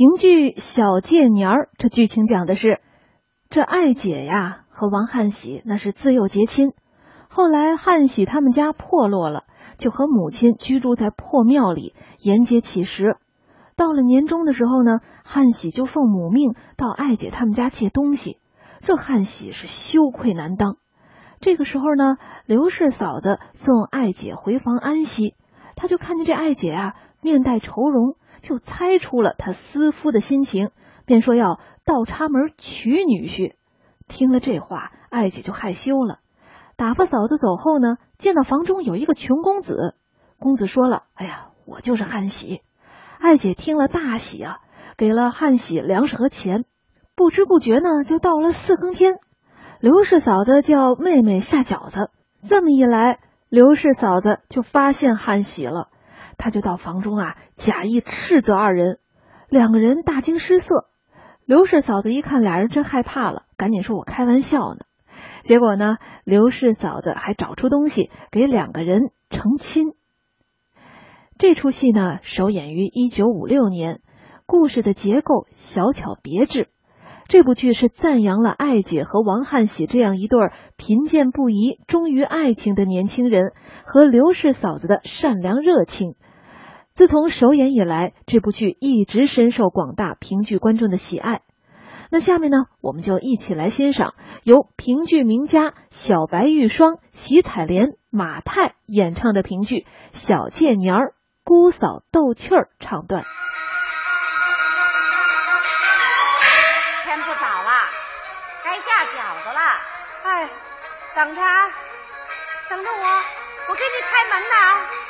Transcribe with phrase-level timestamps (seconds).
[0.00, 2.80] 评剧《小贱娘儿》，这剧情讲的是，
[3.50, 6.72] 这爱姐呀和王汉喜那是自幼结亲，
[7.28, 9.44] 后来汉喜他们家破落了，
[9.76, 13.18] 就和母亲居住在破庙里沿街乞食。
[13.76, 18.38] 到了年终的时候呢，汉喜就奉母命到爱姐他们家借东西，
[18.80, 20.78] 这汉喜是羞愧难当。
[21.40, 25.34] 这个时候呢，刘氏嫂子送爱姐回房安息，
[25.76, 28.16] 他就看见这爱姐啊面带愁容。
[28.42, 30.70] 就猜出了他思夫的心情，
[31.06, 33.54] 便说要倒插门娶女婿。
[34.08, 36.18] 听了这话，艾姐就害羞了。
[36.76, 39.94] 打发嫂子走后呢，见到房中有一个穷公子。
[40.38, 42.62] 公子说了：“哎呀，我就是汉喜。”
[43.20, 44.60] 艾姐听了大喜啊，
[44.96, 46.64] 给了汉喜粮食和钱。
[47.14, 49.18] 不知不觉呢，就到了四更天。
[49.78, 52.10] 刘氏嫂子叫妹妹下饺子，
[52.48, 53.18] 这么一来，
[53.50, 55.88] 刘氏嫂子就发现汉喜了。
[56.40, 58.98] 他就到房中啊，假意斥责二人，
[59.50, 60.86] 两个人大惊失色。
[61.44, 64.80] 刘氏嫂子一看俩人真害怕了，赶紧说：“我开玩笑呢。”
[65.44, 69.92] 结果呢，刘氏嫂子还找出东西给两个人成亲。
[71.36, 74.00] 这出戏呢，首演于一九五六年，
[74.46, 76.68] 故事的结构小巧别致。
[77.28, 80.38] 这部剧是赞扬了爱姐和王汉喜这样一对
[80.76, 83.52] 贫贱不移、忠于爱情的年轻人
[83.84, 86.16] 和刘氏嫂子的善良热情。
[87.00, 91.40] 自从首演以来，这部剧一直深受广大评剧观众的喜爱。
[92.10, 99.76] 那下面呢，我们就一起来欣赏由评剧名家小白玉霜、喜彩莲、马太演唱的评剧
[100.12, 101.06] 《小贱娘儿》
[101.42, 103.24] 姑嫂逗趣儿唱段。
[107.06, 107.70] 天不早了，
[108.62, 109.60] 该下饺子了。
[110.24, 110.50] 哎，
[111.16, 111.48] 等着啊，
[112.68, 113.06] 等着我，
[113.70, 115.09] 我给你开门呐。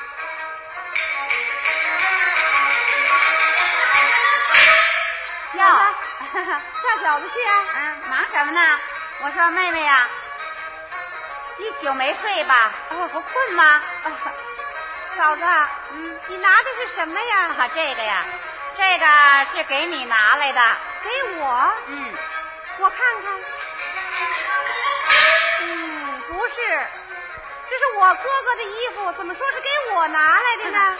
[6.82, 7.66] 下饺子去啊！
[7.74, 8.60] 嗯，忙什么呢？
[9.22, 10.08] 我说妹妹呀，
[11.58, 12.72] 一宿没睡吧？
[12.90, 13.82] 哦，不困吗？
[15.16, 15.42] 嫂子，
[15.92, 17.68] 嗯，你拿的是什么呀？
[17.74, 18.24] 这个呀，
[18.76, 19.06] 这个
[19.52, 20.60] 是给你拿来的。
[21.02, 21.10] 给
[21.40, 21.72] 我？
[21.88, 22.14] 嗯，
[22.78, 23.32] 我看看。
[25.62, 26.56] 嗯，不是，
[27.68, 30.96] 这是我哥哥的衣服，怎么说是给我拿来的呢？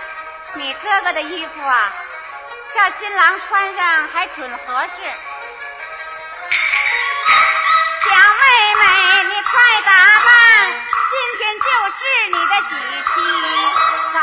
[0.55, 1.93] 你哥哥的衣服啊？
[2.75, 5.03] 叫新郎穿上还准合适。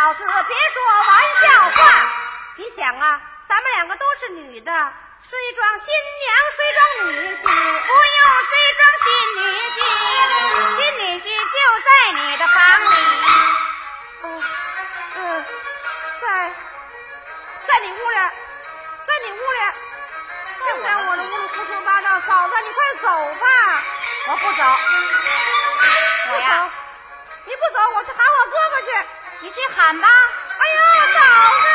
[0.07, 1.77] 老子，别说玩笑话。
[2.55, 5.85] 你想啊，咱们两个都是女的，谁装新
[6.23, 6.79] 娘，谁装
[7.09, 9.75] 女婿，不用谁装新女婿，
[29.39, 30.07] 你去喊吧。
[30.59, 30.79] 哎呦，
[31.13, 31.19] 嫂
[31.59, 31.67] 子，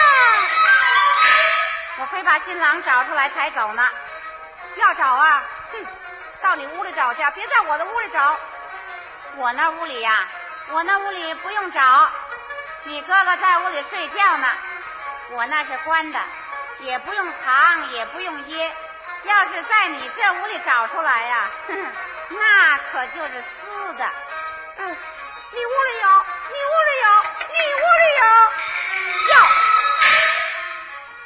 [1.98, 3.88] 我非把新郎找出来才走呢。
[4.76, 5.42] 要找啊？
[5.72, 5.86] 哼，
[6.42, 8.36] 到你屋里找去，别在我的屋里找。
[9.36, 10.28] 我那屋里呀，
[10.70, 12.10] 我那屋里不用找。
[12.84, 14.48] 你哥哥在屋里睡觉呢。
[15.30, 16.18] 我那是关的，
[16.80, 18.76] 也不用藏，也不用掖。
[19.22, 21.48] 要是在你这屋里找出来呀，
[22.28, 24.10] 那可就是私的。
[24.78, 24.96] 嗯，
[25.52, 27.06] 你屋里有，你屋里有，
[27.52, 28.22] 你屋里有。
[29.32, 29.34] 哟，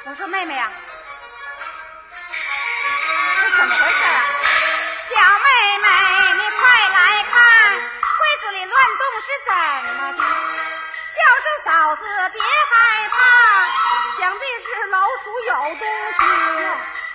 [0.05, 0.71] 我说妹妹呀，
[3.41, 4.25] 这怎么回事啊？
[5.09, 5.47] 小妹
[5.79, 5.87] 妹，
[6.35, 7.33] 你快来看，
[7.75, 7.81] 柜
[8.41, 9.51] 子里乱动是怎
[9.95, 10.19] 么的？
[11.17, 13.17] 叫声嫂子，别害怕。
[14.19, 15.81] 想必是老鼠咬东
[16.13, 16.21] 西，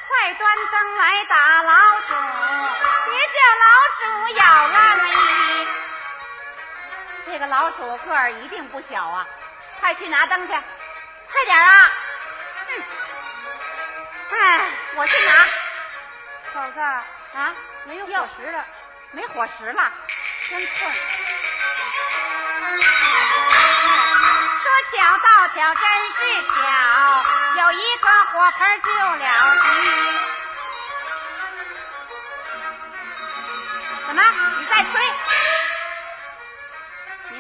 [0.08, 0.42] 快端
[0.72, 2.08] 灯来打老鼠，
[3.06, 3.66] 别叫老
[3.98, 4.00] 鼠
[4.36, 5.10] 咬了你。
[7.26, 9.26] 这个老鼠个儿一定不小啊！
[9.80, 10.64] 快去拿灯去，快
[11.46, 11.92] 点啊！
[12.68, 12.84] 哼，
[14.32, 15.48] 哎，我去拿。
[16.54, 17.56] 嫂子啊，
[17.86, 18.66] 没有伙食了，
[19.12, 19.92] 没火石了，
[20.50, 20.92] 真困。
[24.62, 26.18] 说巧到巧，真是
[26.48, 26.52] 巧，
[27.58, 29.26] 有一个火盆救了
[29.56, 29.68] 急。
[34.08, 34.22] 怎么？
[34.60, 35.02] 你再吹？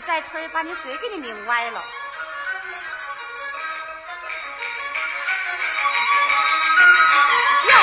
[0.01, 1.79] 你再吹，把你嘴给你拧歪了。
[7.69, 7.75] 哟，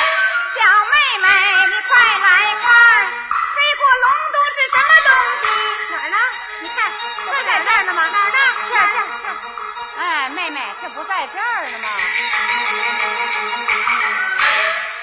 [0.56, 1.28] 小妹妹，
[1.68, 2.26] 你快来
[2.60, 3.06] 看，
[3.54, 5.46] 飞过隆冬是什么东西？
[5.92, 6.18] 哪儿呢？
[6.58, 6.90] 你看，
[7.30, 8.08] 这在这儿呢吗？
[8.08, 8.36] 哪儿呢？
[8.68, 9.30] 这儿这儿这儿。
[9.98, 11.88] 哎，妹妹，这不在这儿呢吗？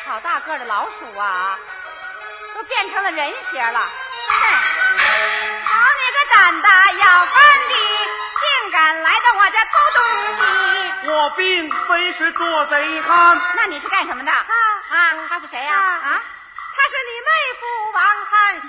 [0.05, 1.57] 好大个的老鼠啊，
[2.53, 3.89] 都变成了人形了。
[4.27, 4.33] 哼，
[5.65, 7.73] 好你个胆大要饭的，
[8.39, 9.99] 竟敢来到我家偷东
[10.33, 10.39] 西！
[11.07, 13.41] 我并非是做贼汉。
[13.55, 14.31] 那你是干什么的？
[14.31, 14.37] 啊
[14.89, 15.73] 啊，他是谁呀？
[15.75, 16.21] 啊，
[16.75, 17.29] 他是你妹
[17.59, 18.67] 夫王汉喜。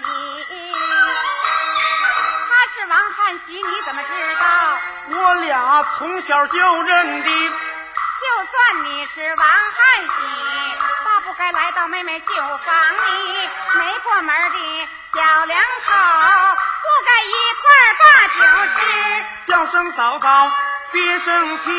[2.48, 4.78] 他是王汉喜，你怎么知道？
[5.08, 7.28] 我俩从小就认的。
[8.18, 10.08] 就算你是王汉喜，
[11.04, 12.74] 大不该来到妹妹绣房
[13.06, 15.92] 里，没过门的小两口，
[16.86, 17.66] 不该一块
[18.00, 18.40] 把酒
[18.74, 18.80] 吃。
[19.44, 20.52] 叫声嫂嫂，
[20.92, 21.70] 别生气，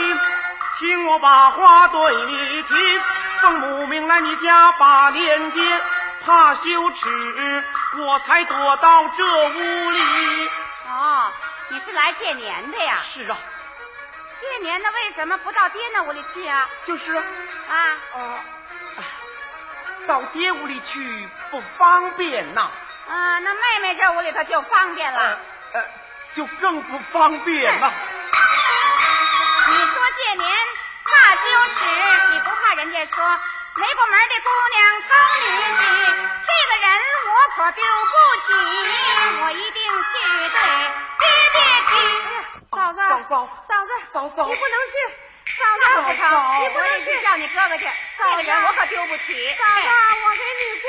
[0.79, 3.01] 听我把话对你听。
[3.41, 5.81] 奉母命来你家把年节，
[6.25, 7.63] 怕羞耻，
[7.97, 10.49] 我才躲到这屋里。
[10.87, 11.31] 哦，
[11.69, 12.95] 你是来借年的呀？
[13.01, 13.37] 是啊。
[14.39, 16.67] 借年的为什么不到爹那屋里去啊？
[16.85, 17.23] 就是啊，
[18.13, 18.39] 哦，
[20.07, 22.61] 到爹屋里去不方便呐。
[22.61, 22.71] 啊，
[23.09, 25.39] 那妹妹这屋里头就方便了。
[25.73, 25.83] 呃，
[26.33, 27.93] 就更不方便了。
[29.69, 30.49] 你说借年
[31.05, 31.85] 怕羞耻，
[32.31, 33.39] 你不怕人家说
[33.75, 35.45] 没过门的姑娘高女
[35.75, 35.79] 婿？
[36.47, 36.89] 这个人
[37.25, 38.13] 我可丢不
[38.45, 38.47] 起，
[39.41, 40.09] 我一定去
[40.49, 40.57] 对
[41.19, 41.23] 爹
[41.53, 41.55] 爹
[41.87, 41.91] 提。
[42.71, 43.27] 嫂子，嫂子，
[43.67, 44.93] 嫂子，嫂嫂，你不能去，
[45.57, 46.21] 嫂子不成，
[46.61, 47.83] 你不能去，叫你哥哥去。
[48.17, 49.55] 嫂子，我可丢不起。
[49.55, 49.87] 嫂子，
[50.25, 50.87] 我给你跪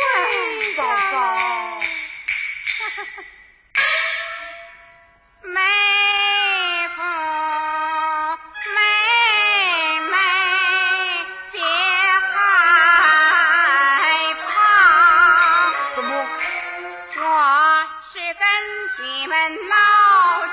[19.01, 19.37] 你们
[19.69, 19.77] 闹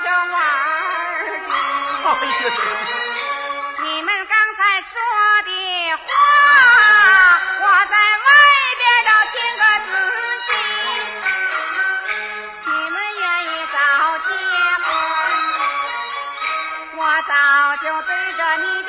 [0.03, 0.37] 着玩。
[2.21, 3.04] 你
[17.87, 18.81] जानी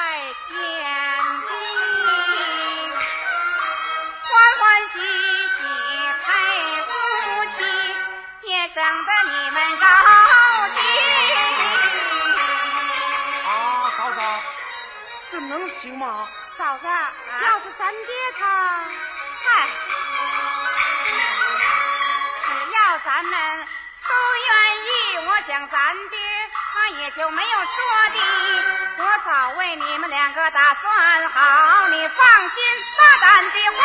[0.00, 0.06] 在
[0.48, 0.56] 天
[1.46, 1.52] 地
[4.22, 5.58] 欢欢喜喜
[6.24, 6.26] 配
[6.86, 6.88] 夫
[7.50, 7.58] 妻
[8.48, 9.84] 也省得你们高
[10.74, 10.80] 急
[13.44, 13.48] 啊
[13.98, 14.18] 嫂嫂
[15.28, 16.26] 这能行吗？
[16.56, 18.42] 嫂子要是咱爹他
[19.44, 19.68] 嗨
[22.46, 23.32] 只要咱们
[24.08, 24.10] 都
[24.48, 24.50] 愿
[24.86, 24.88] 意
[25.26, 26.39] 我想咱爹
[26.72, 27.74] 他也就没有说
[28.14, 28.20] 的。
[28.98, 32.62] 我早为你们两个打算好，你放心
[32.96, 33.80] 大胆的换